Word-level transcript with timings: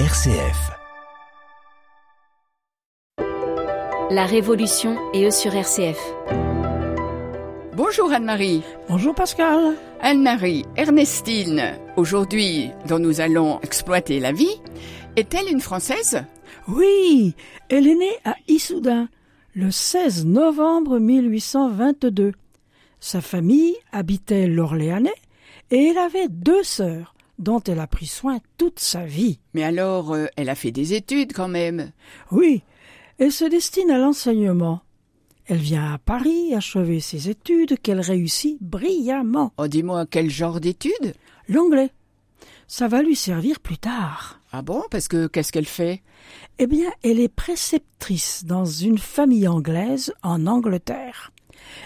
RCF. 0.00 0.72
La 4.10 4.26
Révolution 4.26 4.98
et 5.12 5.24
eux 5.24 5.30
sur 5.30 5.54
RCF. 5.54 6.00
Bonjour 7.76 8.10
Anne-Marie. 8.10 8.64
Bonjour 8.88 9.14
Pascal. 9.14 9.76
Anne-Marie, 10.00 10.64
Ernestine, 10.74 11.78
aujourd'hui 11.96 12.72
dont 12.88 12.98
nous 12.98 13.20
allons 13.20 13.60
exploiter 13.60 14.18
la 14.18 14.32
vie, 14.32 14.60
est-elle 15.14 15.48
une 15.48 15.60
Française? 15.60 16.24
Oui, 16.66 17.36
elle 17.68 17.86
est 17.86 17.94
née 17.94 18.18
à 18.24 18.34
Issoudun 18.48 19.08
le 19.54 19.70
16 19.70 20.26
novembre 20.26 20.98
1822. 20.98 22.32
Sa 22.98 23.20
famille 23.20 23.76
habitait 23.92 24.48
l'Orléanais 24.48 25.14
et 25.70 25.90
elle 25.90 25.98
avait 25.98 26.28
deux 26.28 26.64
sœurs 26.64 27.13
dont 27.38 27.60
elle 27.60 27.80
a 27.80 27.86
pris 27.86 28.06
soin 28.06 28.38
toute 28.58 28.80
sa 28.80 29.04
vie. 29.04 29.38
Mais 29.54 29.64
alors, 29.64 30.12
euh, 30.12 30.26
elle 30.36 30.48
a 30.48 30.54
fait 30.54 30.72
des 30.72 30.94
études 30.94 31.32
quand 31.32 31.48
même. 31.48 31.92
Oui, 32.30 32.62
elle 33.18 33.32
se 33.32 33.44
destine 33.44 33.90
à 33.90 33.98
l'enseignement. 33.98 34.80
Elle 35.46 35.58
vient 35.58 35.92
à 35.92 35.98
Paris 35.98 36.54
achever 36.54 37.00
ses 37.00 37.28
études 37.28 37.78
qu'elle 37.78 38.00
réussit 38.00 38.56
brillamment. 38.62 39.52
Oh, 39.58 39.68
dis-moi, 39.68 40.06
quel 40.06 40.30
genre 40.30 40.58
d'études? 40.58 41.14
L'anglais. 41.48 41.90
Ça 42.66 42.88
va 42.88 43.02
lui 43.02 43.14
servir 43.14 43.60
plus 43.60 43.76
tard. 43.76 44.40
Ah 44.52 44.62
bon? 44.62 44.82
Parce 44.90 45.06
que 45.06 45.26
qu'est-ce 45.26 45.52
qu'elle 45.52 45.66
fait? 45.66 46.02
Eh 46.58 46.66
bien, 46.66 46.90
elle 47.02 47.20
est 47.20 47.28
préceptrice 47.28 48.44
dans 48.46 48.64
une 48.64 48.98
famille 48.98 49.46
anglaise 49.46 50.14
en 50.22 50.46
Angleterre 50.46 51.33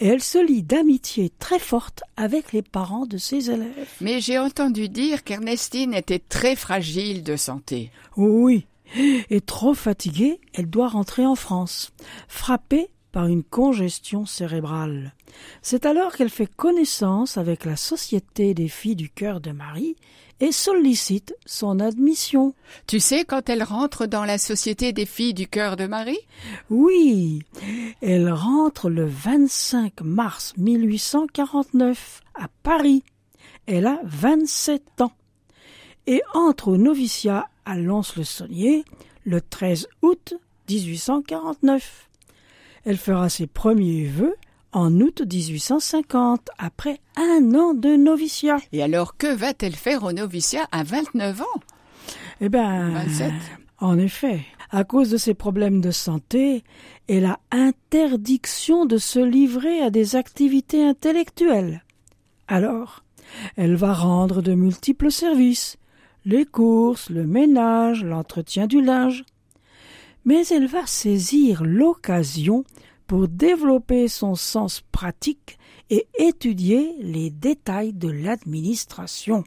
et 0.00 0.06
elle 0.06 0.22
se 0.22 0.38
lie 0.44 0.62
d'amitié 0.62 1.30
très 1.38 1.58
forte 1.58 2.02
avec 2.16 2.52
les 2.52 2.62
parents 2.62 3.06
de 3.06 3.18
ses 3.18 3.50
élèves. 3.50 3.88
Mais 4.00 4.20
j'ai 4.20 4.38
entendu 4.38 4.88
dire 4.88 5.24
qu'Ernestine 5.24 5.94
était 5.94 6.18
très 6.18 6.56
fragile 6.56 7.22
de 7.22 7.36
santé. 7.36 7.90
Oui, 8.16 8.66
et 9.30 9.40
trop 9.40 9.74
fatiguée, 9.74 10.40
elle 10.54 10.68
doit 10.68 10.88
rentrer 10.88 11.24
en 11.24 11.34
France, 11.34 11.92
frappée 12.28 12.90
par 13.12 13.26
une 13.26 13.42
congestion 13.42 14.26
cérébrale. 14.26 15.14
C'est 15.62 15.86
alors 15.86 16.12
qu'elle 16.12 16.30
fait 16.30 16.46
connaissance 16.46 17.36
avec 17.36 17.64
la 17.64 17.76
Société 17.76 18.54
des 18.54 18.68
filles 18.68 18.96
du 18.96 19.10
cœur 19.10 19.40
de 19.40 19.50
Marie 19.50 19.96
et 20.40 20.52
sollicite 20.52 21.34
son 21.44 21.80
admission. 21.80 22.54
Tu 22.86 22.98
sais 22.98 23.24
quand 23.24 23.48
elle 23.48 23.62
rentre 23.62 24.06
dans 24.06 24.24
la 24.24 24.38
Société 24.38 24.92
des 24.92 25.06
filles 25.06 25.34
du 25.34 25.46
cœur 25.46 25.76
de 25.76 25.86
Marie? 25.86 26.18
Oui, 26.70 27.42
elle 28.00 28.32
rentre 28.32 28.88
le 28.88 29.06
25 29.06 30.00
mars 30.00 30.54
1849 30.56 32.22
à 32.34 32.48
Paris. 32.62 33.04
Elle 33.66 33.86
a 33.86 34.00
27 34.04 35.02
ans 35.02 35.12
et 36.06 36.22
entre 36.34 36.68
au 36.68 36.76
noviciat 36.76 37.48
à 37.64 37.76
Lons-le-Saunier 37.76 38.84
le 39.24 39.40
13 39.40 39.88
août 40.02 40.34
1849. 40.68 42.09
Elle 42.84 42.96
fera 42.96 43.28
ses 43.28 43.46
premiers 43.46 44.04
vœux 44.04 44.36
en 44.72 45.00
août 45.00 45.22
1850, 45.22 46.48
après 46.58 47.00
un 47.16 47.54
an 47.54 47.74
de 47.74 47.96
noviciat. 47.96 48.58
Et 48.72 48.82
alors, 48.82 49.16
que 49.16 49.34
va-t-elle 49.34 49.74
faire 49.74 50.04
au 50.04 50.12
noviciat 50.12 50.68
à 50.70 50.84
29 50.84 51.42
ans? 51.42 51.60
Eh 52.40 52.48
bien, 52.48 52.90
27. 52.90 53.32
En 53.78 53.98
effet, 53.98 54.40
à 54.70 54.84
cause 54.84 55.10
de 55.10 55.16
ses 55.16 55.34
problèmes 55.34 55.80
de 55.80 55.90
santé 55.90 56.62
et 57.08 57.20
la 57.20 57.40
interdiction 57.50 58.86
de 58.86 58.98
se 58.98 59.18
livrer 59.18 59.80
à 59.82 59.90
des 59.90 60.16
activités 60.16 60.84
intellectuelles. 60.84 61.82
Alors, 62.46 63.02
elle 63.56 63.74
va 63.74 63.92
rendre 63.92 64.42
de 64.42 64.54
multiples 64.54 65.10
services, 65.10 65.76
les 66.24 66.44
courses, 66.44 67.10
le 67.10 67.26
ménage, 67.26 68.04
l'entretien 68.04 68.66
du 68.66 68.82
linge. 68.82 69.24
Mais 70.24 70.46
elle 70.48 70.66
va 70.66 70.86
saisir 70.86 71.62
l'occasion 71.64 72.64
pour 73.06 73.28
développer 73.28 74.08
son 74.08 74.34
sens 74.34 74.82
pratique 74.92 75.58
et 75.90 76.06
étudier 76.18 76.94
les 77.00 77.30
détails 77.30 77.92
de 77.92 78.08
l'administration. 78.08 79.44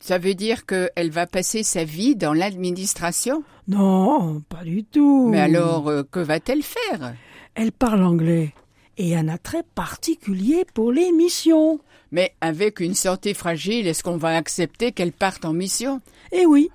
Ça 0.00 0.18
veut 0.18 0.34
dire 0.34 0.66
qu'elle 0.66 1.10
va 1.10 1.26
passer 1.26 1.62
sa 1.62 1.84
vie 1.84 2.16
dans 2.16 2.32
l'administration? 2.32 3.44
Non, 3.68 4.42
pas 4.48 4.64
du 4.64 4.84
tout. 4.84 5.28
Mais 5.28 5.40
alors, 5.40 5.88
euh, 5.88 6.02
que 6.02 6.18
va-t-elle 6.18 6.62
faire? 6.62 7.14
Elle 7.54 7.72
parle 7.72 8.02
anglais 8.02 8.52
et 8.98 9.16
un 9.16 9.28
attrait 9.28 9.64
particulier 9.74 10.66
pour 10.74 10.92
les 10.92 11.12
missions. 11.12 11.80
Mais 12.10 12.34
avec 12.40 12.80
une 12.80 12.94
santé 12.94 13.32
fragile, 13.32 13.86
est-ce 13.86 14.02
qu'on 14.02 14.16
va 14.16 14.36
accepter 14.36 14.92
qu'elle 14.92 15.12
parte 15.12 15.44
en 15.44 15.52
mission? 15.52 16.00
Eh 16.32 16.46
oui. 16.46 16.68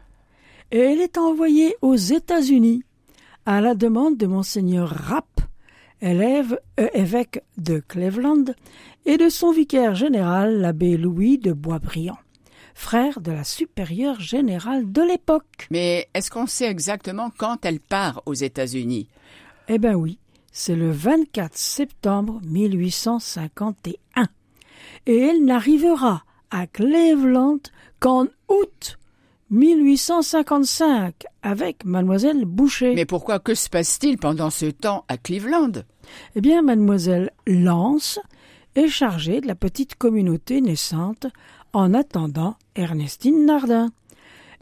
Elle 0.72 1.02
est 1.02 1.18
envoyée 1.18 1.76
aux 1.82 1.96
États-Unis 1.96 2.84
à 3.48 3.62
la 3.62 3.76
demande 3.76 4.18
de 4.18 4.28
monseigneur 4.28 4.90
Rapp, 4.90 5.40
élève 6.02 6.60
euh, 6.82 6.90
évêque 6.94 7.42
de 7.58 7.80
Cleveland, 7.80 8.44
et 9.06 9.16
de 9.16 9.30
son 9.30 9.54
vicaire 9.54 9.96
général, 9.96 10.60
l'abbé 10.60 10.98
Louis 10.98 11.38
de 11.38 11.54
Boisbriand, 11.54 12.18
frère 12.76 13.22
de 13.22 13.32
la 13.32 13.46
supérieure 13.46 14.20
générale 14.20 14.92
de 14.92 15.02
l'époque. 15.02 15.68
Mais 15.72 16.10
est-ce 16.14 16.30
qu'on 16.30 16.46
sait 16.46 16.68
exactement 16.68 17.32
quand 17.38 17.64
elle 17.64 17.80
part 17.80 18.22
aux 18.26 18.34
États-Unis? 18.34 19.08
Eh 19.70 19.78
ben 19.78 19.96
oui, 19.96 20.20
c'est 20.52 20.76
le 20.76 20.92
24 20.92 21.58
septembre 21.58 22.42
1851. 22.44 24.28
Et 25.06 25.18
elle 25.20 25.46
n'arrivera 25.46 26.26
à 26.52 26.68
Cleveland 26.68 27.60
qu'en 28.02 28.26
août 28.50 28.98
1855 29.50 31.26
avec 31.42 31.86
mademoiselle 31.86 32.46
Boucher. 32.46 32.94
Mais 32.96 33.06
pourquoi 33.06 33.40
que 33.40 33.56
se 33.56 33.70
passe-t-il 33.70 34.18
pendant 34.18 34.50
ce 34.50 34.66
temps 34.66 35.06
à 35.08 35.18
Cleveland? 35.18 35.72
Eh 36.36 36.42
bien, 36.42 36.62
mademoiselle 36.62 37.32
Lance 37.46 38.20
est 38.76 38.90
chargée 38.90 39.42
de 39.42 39.48
la 39.48 39.56
petite 39.56 39.96
communauté 39.96 40.62
naissante 40.62 41.28
en 41.74 41.94
attendant 41.94 42.56
Ernestine 42.76 43.46
Nardin. 43.46 43.92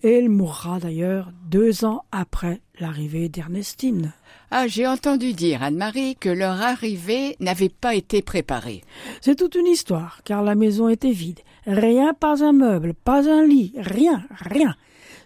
Et 0.05 0.19
elle 0.19 0.29
mourra 0.29 0.79
d'ailleurs 0.79 1.31
deux 1.49 1.83
ans 1.83 2.03
après 2.11 2.61
l'arrivée 2.79 3.27
d'Ernestine. 3.27 4.13
Ah, 4.51 4.67
j'ai 4.67 4.85
entendu 4.85 5.33
dire, 5.33 5.63
Anne-Marie, 5.63 6.15
que 6.15 6.29
leur 6.29 6.61
arrivée 6.61 7.35
n'avait 7.39 7.69
pas 7.69 7.95
été 7.95 8.21
préparée. 8.21 8.83
C'est 9.19 9.33
toute 9.33 9.55
une 9.55 9.65
histoire, 9.65 10.21
car 10.23 10.43
la 10.43 10.53
maison 10.53 10.89
était 10.89 11.09
vide. 11.09 11.39
Rien, 11.65 12.13
pas 12.13 12.43
un 12.43 12.51
meuble, 12.51 12.93
pas 12.93 13.27
un 13.27 13.47
lit, 13.47 13.73
rien, 13.77 14.23
rien. 14.29 14.75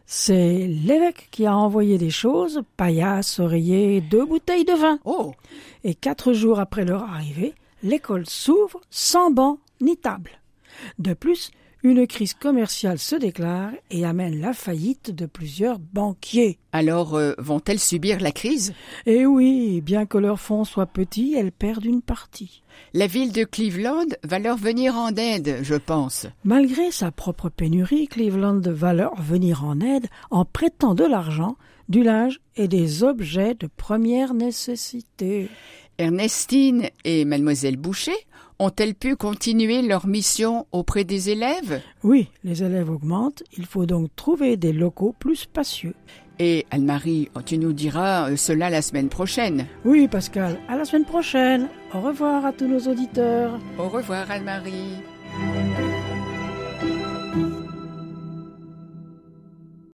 C'est 0.05 0.65
l'évêque 0.67 1.27
qui 1.29 1.45
a 1.45 1.57
envoyé 1.57 1.97
des 1.97 2.09
choses, 2.09 2.61
paillasse, 2.77 3.41
oreiller, 3.41 3.99
deux 3.99 4.23
bouteilles 4.23 4.63
de 4.63 4.71
vin. 4.71 4.97
Oh. 5.03 5.33
Et 5.83 5.93
quatre 5.93 6.31
jours 6.31 6.61
après 6.61 6.85
leur 6.85 7.03
arrivée, 7.03 7.53
l'école 7.83 8.29
s'ouvre 8.29 8.79
sans 8.89 9.29
banc 9.29 9.57
ni 9.81 9.97
table. 9.97 10.39
De 10.99 11.13
plus, 11.13 11.51
une 11.83 12.05
crise 12.07 12.33
commerciale 12.33 12.99
se 12.99 13.15
déclare 13.15 13.71
et 13.89 14.05
amène 14.05 14.39
la 14.41 14.53
faillite 14.53 15.11
de 15.11 15.25
plusieurs 15.25 15.79
banquiers. 15.79 16.57
Alors 16.73 17.15
euh, 17.15 17.33
vont-elles 17.37 17.79
subir 17.79 18.19
la 18.19 18.31
crise? 18.31 18.73
Eh 19.05 19.25
oui, 19.25 19.81
bien 19.81 20.05
que 20.05 20.17
leur 20.17 20.39
fonds 20.39 20.65
soit 20.65 20.87
petit, 20.87 21.35
elles 21.37 21.51
perdent 21.51 21.85
une 21.85 22.01
partie. 22.01 22.63
La 22.93 23.07
ville 23.07 23.31
de 23.31 23.43
Cleveland 23.43 24.07
va 24.23 24.39
leur 24.39 24.57
venir 24.57 24.95
en 24.95 25.13
aide, 25.15 25.59
je 25.61 25.75
pense. 25.75 26.27
Malgré 26.43 26.91
sa 26.91 27.11
propre 27.11 27.49
pénurie, 27.49 28.07
Cleveland 28.07 28.61
va 28.65 28.93
leur 28.93 29.21
venir 29.21 29.63
en 29.63 29.79
aide 29.79 30.07
en 30.31 30.45
prêtant 30.45 30.95
de 30.95 31.05
l'argent, 31.05 31.55
du 31.87 32.03
linge 32.03 32.39
et 32.55 32.67
des 32.67 33.03
objets 33.03 33.55
de 33.55 33.67
première 33.67 34.33
nécessité. 34.33 35.49
Ernestine 35.97 36.89
et 37.03 37.25
mademoiselle 37.25 37.77
Boucher 37.77 38.15
ont-elles 38.59 38.95
pu 38.95 39.15
continuer 39.15 39.81
leur 39.81 40.07
mission 40.07 40.65
auprès 40.71 41.03
des 41.03 41.29
élèves? 41.29 41.81
Oui, 42.03 42.29
les 42.43 42.63
élèves 42.63 42.89
augmentent, 42.89 43.43
il 43.57 43.65
faut 43.65 43.85
donc 43.85 44.09
trouver 44.15 44.57
des 44.57 44.73
locaux 44.73 45.15
plus 45.17 45.35
spacieux. 45.35 45.95
Et 46.41 46.65
Anne-Marie, 46.71 47.29
tu 47.45 47.57
nous 47.57 47.73
diras 47.73 48.29
euh, 48.29 48.37
cela 48.37 48.69
la 48.69 48.81
semaine 48.81 49.09
prochaine. 49.09 49.65
Oui, 49.83 50.07
Pascal, 50.07 50.57
à 50.69 50.77
la 50.77 50.85
semaine 50.85 51.03
prochaine. 51.03 51.67
Au 51.93 51.99
revoir 51.99 52.45
à 52.45 52.53
tous 52.53 52.67
nos 52.67 52.79
auditeurs. 52.79 53.59
Au 53.77 53.89
revoir 53.89 54.31
Anne-Marie. 54.31 54.95